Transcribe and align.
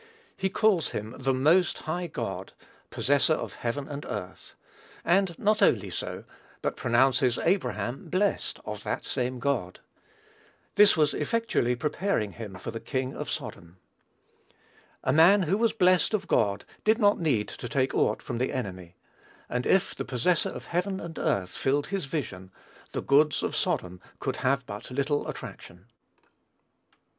He 0.35 0.49
calls 0.49 0.89
him 0.97 1.15
"the 1.19 1.31
most 1.31 1.77
high 1.77 2.07
God, 2.07 2.53
possessor 2.89 3.35
of 3.35 3.53
heaven 3.53 3.87
and 3.87 4.03
earth;" 4.07 4.55
and 5.05 5.37
not 5.37 5.61
only 5.61 5.91
so, 5.91 6.23
but 6.63 6.75
pronounces 6.75 7.37
Abraham 7.37 8.09
"blessed" 8.09 8.59
of 8.65 8.81
that 8.81 9.05
same 9.05 9.37
God. 9.37 9.79
This 10.73 10.97
was 10.97 11.13
effectually 11.13 11.75
preparing 11.75 12.31
him 12.31 12.55
for 12.55 12.71
the 12.71 12.79
king 12.79 13.15
of 13.15 13.29
Sodom. 13.29 13.77
A 15.03 15.13
man 15.13 15.43
who 15.43 15.55
was 15.55 15.71
"blessed" 15.71 16.15
of 16.15 16.27
God 16.27 16.65
did 16.83 16.97
not 16.97 17.19
need 17.19 17.47
to 17.49 17.69
take 17.69 17.93
aught 17.93 18.23
from 18.23 18.39
the 18.39 18.51
enemy; 18.51 18.95
and 19.49 19.67
if 19.67 19.93
"the 19.93 20.03
possessor 20.03 20.49
of 20.49 20.65
heaven 20.65 20.99
and 20.99 21.19
earth" 21.19 21.51
filled 21.51 21.85
his 21.85 22.05
vision, 22.05 22.49
"the 22.93 23.03
goods" 23.03 23.43
of 23.43 23.55
Sodom 23.55 24.01
could 24.19 24.37
have 24.37 24.65
but 24.65 24.89
little 24.89 25.27
attraction. 25.27 25.85